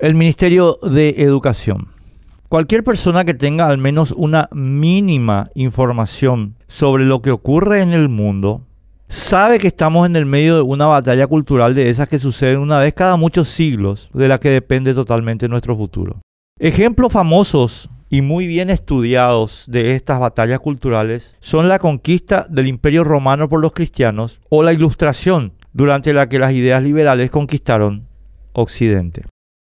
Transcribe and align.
El 0.00 0.16
Ministerio 0.16 0.80
de 0.82 1.14
Educación. 1.18 1.86
Cualquier 2.48 2.82
persona 2.82 3.24
que 3.24 3.32
tenga 3.32 3.68
al 3.68 3.78
menos 3.78 4.10
una 4.10 4.48
mínima 4.52 5.50
información 5.54 6.56
sobre 6.66 7.04
lo 7.04 7.22
que 7.22 7.30
ocurre 7.30 7.80
en 7.80 7.92
el 7.92 8.08
mundo 8.08 8.66
sabe 9.08 9.60
que 9.60 9.68
estamos 9.68 10.04
en 10.06 10.16
el 10.16 10.26
medio 10.26 10.56
de 10.56 10.62
una 10.62 10.86
batalla 10.86 11.28
cultural 11.28 11.76
de 11.76 11.90
esas 11.90 12.08
que 12.08 12.18
suceden 12.18 12.58
una 12.58 12.80
vez 12.80 12.92
cada 12.92 13.16
muchos 13.16 13.48
siglos, 13.50 14.10
de 14.12 14.26
la 14.26 14.40
que 14.40 14.50
depende 14.50 14.94
totalmente 14.94 15.48
nuestro 15.48 15.76
futuro. 15.76 16.20
Ejemplos 16.58 17.12
famosos 17.12 17.88
y 18.10 18.20
muy 18.20 18.48
bien 18.48 18.70
estudiados 18.70 19.64
de 19.68 19.94
estas 19.94 20.18
batallas 20.18 20.58
culturales 20.58 21.36
son 21.38 21.68
la 21.68 21.78
conquista 21.78 22.48
del 22.50 22.66
Imperio 22.66 23.04
Romano 23.04 23.48
por 23.48 23.60
los 23.60 23.72
cristianos 23.72 24.40
o 24.50 24.64
la 24.64 24.72
Ilustración, 24.72 25.52
durante 25.72 26.12
la 26.12 26.28
que 26.28 26.40
las 26.40 26.52
ideas 26.52 26.82
liberales 26.82 27.30
conquistaron 27.30 28.08
Occidente. 28.54 29.26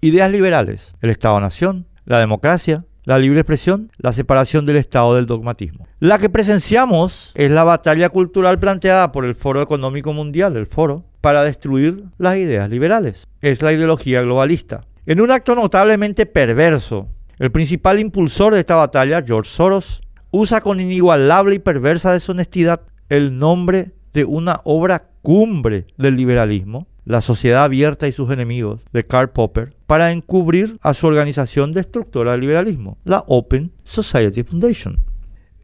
Ideas 0.00 0.30
liberales, 0.30 0.94
el 1.00 1.10
Estado-Nación, 1.10 1.88
la 2.04 2.20
democracia, 2.20 2.84
la 3.02 3.18
libre 3.18 3.40
expresión, 3.40 3.90
la 3.96 4.12
separación 4.12 4.64
del 4.64 4.76
Estado 4.76 5.16
del 5.16 5.26
dogmatismo. 5.26 5.88
La 5.98 6.20
que 6.20 6.28
presenciamos 6.28 7.32
es 7.34 7.50
la 7.50 7.64
batalla 7.64 8.08
cultural 8.08 8.60
planteada 8.60 9.10
por 9.10 9.24
el 9.24 9.34
Foro 9.34 9.60
Económico 9.60 10.12
Mundial, 10.12 10.56
el 10.56 10.66
Foro, 10.66 11.04
para 11.20 11.42
destruir 11.42 12.04
las 12.16 12.36
ideas 12.36 12.70
liberales. 12.70 13.26
Es 13.40 13.60
la 13.60 13.72
ideología 13.72 14.22
globalista. 14.22 14.82
En 15.04 15.20
un 15.20 15.32
acto 15.32 15.56
notablemente 15.56 16.26
perverso, 16.26 17.08
el 17.40 17.50
principal 17.50 17.98
impulsor 17.98 18.54
de 18.54 18.60
esta 18.60 18.76
batalla, 18.76 19.24
George 19.26 19.50
Soros, 19.50 20.02
usa 20.30 20.60
con 20.60 20.78
inigualable 20.78 21.56
y 21.56 21.58
perversa 21.58 22.12
deshonestidad 22.12 22.82
el 23.08 23.36
nombre 23.36 23.94
de 24.12 24.24
una 24.24 24.60
obra 24.62 25.02
cumbre 25.22 25.86
del 25.96 26.14
liberalismo, 26.14 26.86
la 27.08 27.22
sociedad 27.22 27.64
abierta 27.64 28.06
y 28.06 28.12
sus 28.12 28.30
enemigos 28.30 28.82
de 28.92 29.02
Karl 29.02 29.30
Popper 29.30 29.74
para 29.86 30.12
encubrir 30.12 30.76
a 30.82 30.92
su 30.92 31.06
organización 31.06 31.72
destructora 31.72 32.32
del 32.32 32.42
liberalismo, 32.42 32.98
la 33.04 33.24
Open 33.26 33.72
Society 33.82 34.42
Foundation. 34.42 34.98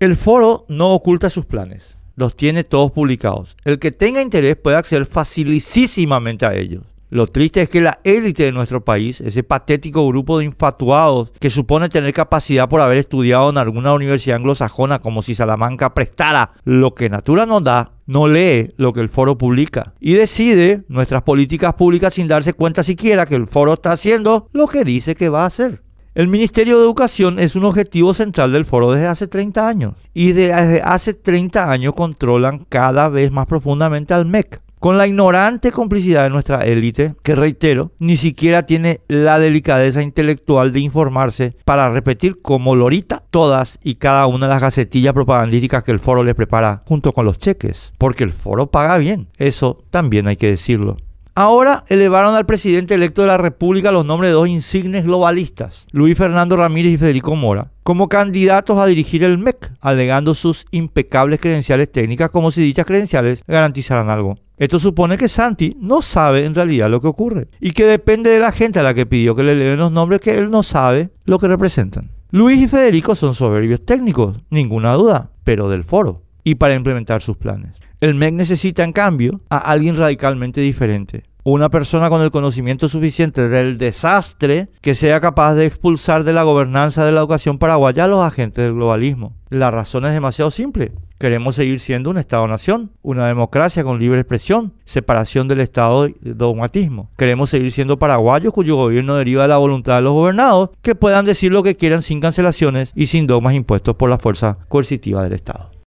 El 0.01 0.17
foro 0.17 0.65
no 0.69 0.95
oculta 0.95 1.29
sus 1.29 1.45
planes, 1.45 1.99
los 2.17 2.35
tiene 2.35 2.65
todos 2.65 2.93
publicados. 2.93 3.59
El 3.65 3.79
que 3.79 3.93
tenga 3.93 4.23
interés 4.23 4.57
puede 4.57 4.79
acceder 4.79 5.05
facilísimamente 5.05 6.47
a 6.47 6.55
ellos. 6.55 6.85
Lo 7.11 7.27
triste 7.27 7.63
es 7.63 7.69
que 7.69 7.81
la 7.81 8.01
élite 8.03 8.45
de 8.45 8.53
nuestro 8.53 8.85
país, 8.85 9.21
ese 9.21 9.43
patético 9.43 10.07
grupo 10.09 10.39
de 10.39 10.47
infatuados 10.47 11.33
que 11.39 11.51
supone 11.51 11.89
tener 11.89 12.13
capacidad 12.13 12.69
por 12.69 12.81
haber 12.81 12.99
estudiado 12.99 13.51
en 13.51 13.59
alguna 13.59 13.93
universidad 13.93 14.37
anglosajona 14.37 14.99
como 14.99 15.23
si 15.23 15.35
Salamanca 15.35 15.95
prestara 15.95 16.53
lo 16.65 16.95
que 16.95 17.11
Natura 17.11 17.47
nos 17.47 17.63
da, 17.63 17.93
no 18.07 18.27
lee 18.27 18.73
lo 18.77 18.93
que 18.93 19.01
el 19.01 19.09
foro 19.09 19.39
publica 19.39 19.95
y 20.01 20.15
decide 20.15 20.85
nuestras 20.89 21.23
políticas 21.23 21.75
públicas 21.75 22.15
sin 22.15 22.27
darse 22.27 22.53
cuenta 22.53 22.83
siquiera 22.83 23.27
que 23.27 23.37
el 23.37 23.47
foro 23.47 23.75
está 23.75 23.93
haciendo 23.93 24.49
lo 24.53 24.67
que 24.67 24.85
dice 24.85 25.15
que 25.15 25.29
va 25.29 25.45
a 25.45 25.47
hacer. 25.47 25.83
El 26.15 26.29
Ministerio 26.29 26.79
de 26.79 26.85
Educación 26.85 27.41
es 27.41 27.57
un 27.57 27.65
objetivo 27.65 28.15
central 28.15 28.53
del 28.53 28.65
foro 28.65 28.93
desde 28.93 29.09
hace 29.09 29.27
30 29.27 29.67
años 29.67 29.95
y 30.15 30.33
desde 30.33 30.81
hace 30.81 31.13
30 31.13 31.71
años 31.71 31.95
controlan 31.95 32.67
cada 32.69 33.09
vez 33.09 33.33
más 33.33 33.47
profundamente 33.47 34.15
al 34.15 34.25
MEC 34.25 34.61
con 34.85 34.99
la 34.99 35.07
ignorante 35.07 35.73
complicidad 35.73 36.25
de 36.25 36.29
nuestra 36.29 36.61
élite, 36.67 37.15
que 37.23 37.35
reitero, 37.35 37.93
ni 37.99 38.19
siquiera 38.19 38.67
tiene 38.67 39.01
la 39.09 39.39
delicadeza 39.39 40.03
intelectual 40.03 40.75
de 40.75 40.81
informarse 40.81 41.57
para 41.65 41.89
repetir 41.89 42.43
como 42.43 42.77
lorita 42.77 43.23
todas 43.31 43.79
y 43.83 43.95
cada 43.95 44.27
una 44.27 44.45
de 44.45 44.53
las 44.53 44.61
gacetillas 44.61 45.15
propagandísticas 45.15 45.85
que 45.85 45.93
el 45.93 46.01
foro 46.01 46.23
le 46.23 46.35
prepara 46.35 46.83
junto 46.87 47.15
con 47.15 47.25
los 47.25 47.39
cheques, 47.39 47.95
porque 47.97 48.25
el 48.25 48.33
foro 48.35 48.67
paga 48.67 48.99
bien, 48.99 49.29
eso 49.39 49.83
también 49.91 50.27
hay 50.27 50.37
que 50.37 50.51
decirlo. 50.51 50.99
Ahora 51.37 51.83
elevaron 51.89 52.37
al 52.37 52.47
presidente 52.47 52.95
electo 52.95 53.23
de 53.23 53.27
la 53.27 53.37
República 53.37 53.91
los 53.91 54.07
nombres 54.07 54.29
de 54.31 54.35
dos 54.35 54.47
insignes 54.47 55.03
globalistas, 55.03 55.85
Luis 55.91 56.17
Fernando 56.17 56.55
Ramírez 56.55 56.93
y 56.93 56.99
Federico 56.99 57.35
Mora, 57.35 57.73
como 57.83 58.09
candidatos 58.09 58.79
a 58.79 58.87
dirigir 58.87 59.25
el 59.25 59.39
MEC, 59.39 59.73
alegando 59.81 60.35
sus 60.35 60.65
impecables 60.71 61.41
credenciales 61.41 61.91
técnicas 61.91 62.31
como 62.31 62.53
si 62.53 62.63
dichas 62.63 62.87
credenciales 62.87 63.43
garantizaran 63.49 64.11
algo. 64.11 64.37
Esto 64.59 64.79
supone 64.79 65.19
que 65.19 65.27
Santi 65.27 65.77
no 65.81 66.03
sabe 66.03 66.45
en 66.45 66.55
realidad 66.55 66.89
lo 66.89 67.01
que 67.01 67.09
ocurre 67.09 67.49
y 67.61 67.73
que 67.73 67.85
depende 67.85 68.31
de 68.31 68.39
la 68.39 68.53
gente 68.53 68.79
a 68.79 68.85
la 68.85 68.95
que 68.95 69.05
pidió 69.05 69.35
que 69.35 69.43
le 69.43 69.57
leen 69.57 69.81
los 69.81 69.91
nombres 69.91 70.21
que 70.21 70.39
él 70.39 70.53
no 70.53 70.63
sabe 70.63 71.11
lo 71.25 71.41
que 71.41 71.49
representan. 71.49 72.13
Luis 72.31 72.61
y 72.61 72.69
Federico 72.69 73.17
son 73.17 73.35
soberbios 73.35 73.85
técnicos, 73.85 74.39
ninguna 74.51 74.93
duda, 74.93 75.31
pero 75.43 75.69
del 75.69 75.83
foro 75.83 76.23
y 76.45 76.57
para 76.57 76.75
implementar 76.75 77.23
sus 77.23 77.37
planes. 77.37 77.73
El 78.01 78.15
MEC 78.15 78.35
necesita 78.35 78.85
en 78.85 78.93
cambio 78.93 79.41
a 79.49 79.59
alguien 79.59 79.97
radicalmente 79.97 80.61
diferente. 80.61 81.25
Una 81.47 81.69
persona 81.69 82.09
con 82.09 82.23
el 82.23 82.31
conocimiento 82.31 82.89
suficiente 82.89 83.51
del 83.51 83.77
desastre 83.77 84.69
que 84.81 84.95
sea 84.95 85.21
capaz 85.21 85.55
de 85.55 85.67
expulsar 85.67 86.25
de 86.25 86.33
la 86.33 86.43
gobernanza 86.43 87.05
de 87.05 87.13
la 87.13 87.21
educación 87.21 87.59
paraguaya 87.59 88.05
a 88.05 88.07
los 88.07 88.23
agentes 88.23 88.65
del 88.65 88.73
globalismo. 88.73 89.37
La 89.51 89.71
razón 89.71 90.07
es 90.07 90.13
demasiado 90.15 90.51
simple. 90.51 90.93
Queremos 91.19 91.55
seguir 91.55 91.81
siendo 91.81 92.09
un 92.09 92.17
Estado-nación, 92.17 92.93
una 93.03 93.27
democracia 93.27 93.85
con 93.85 93.99
libre 93.99 94.21
expresión, 94.21 94.73
separación 94.85 95.47
del 95.47 95.61
Estado 95.61 96.09
y 96.09 96.17
dogmatismo. 96.23 97.11
Queremos 97.17 97.51
seguir 97.51 97.73
siendo 97.73 97.99
paraguayos 97.99 98.53
cuyo 98.55 98.77
gobierno 98.77 99.17
deriva 99.17 99.43
de 99.43 99.49
la 99.49 99.59
voluntad 99.59 99.97
de 99.97 100.03
los 100.03 100.15
gobernados, 100.15 100.71
que 100.81 100.95
puedan 100.95 101.27
decir 101.27 101.53
lo 101.53 101.63
que 101.63 101.77
quieran 101.77 102.03
sin 102.03 102.21
cancelaciones 102.21 102.91
y 102.95 103.07
sin 103.07 103.27
dogmas 103.27 103.55
impuestos 103.55 103.97
por 103.97 104.09
la 104.09 104.19
fuerza 104.19 104.59
coercitiva 104.69 105.23
del 105.23 105.35
Estado. 105.35 105.74